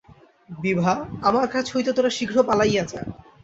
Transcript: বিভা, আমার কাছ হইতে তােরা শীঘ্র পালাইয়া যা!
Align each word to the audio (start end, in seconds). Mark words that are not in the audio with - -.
বিভা, 0.59 0.93
আমার 1.21 1.45
কাছ 1.47 1.65
হইতে 1.73 1.91
তােরা 1.93 2.11
শীঘ্র 2.17 2.37
পালাইয়া 2.47 2.83
যা! 2.85 3.01